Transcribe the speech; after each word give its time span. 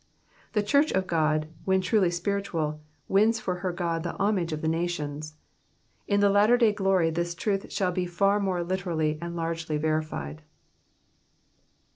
The 0.53 0.63
church 0.63 0.91
of 0.93 1.05
God, 1.05 1.47
when 1.63 1.79
truly 1.79 2.09
spiritual, 2.09 2.81
wins 3.07 3.39
for 3.39 3.57
her 3.57 3.71
God 3.71 4.01
the 4.01 4.13
horoiigc 4.13 4.51
of 4.51 4.63
the 4.63 4.67
nations. 4.67 5.35
In 6.07 6.21
the 6.21 6.29
latter 6.31 6.57
day 6.57 6.73
glory 6.73 7.11
this 7.11 7.35
truth 7.35 7.71
shall 7.71 7.91
be 7.91 8.07
far 8.07 8.39
more 8.39 8.63
literally 8.63 9.19
and. 9.21 9.35
largely 9.35 9.77
verified. 9.77 10.41